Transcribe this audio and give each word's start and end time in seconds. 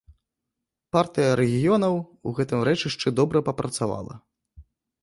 Партыя 0.95 1.35
рэгіёнаў 1.41 1.93
у 2.27 2.35
гэтым 2.41 2.59
рэчышчы 2.69 3.07
добра 3.21 3.47
папрацавала. 3.53 4.13